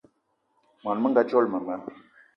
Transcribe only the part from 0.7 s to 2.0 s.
Món menga dzolo mema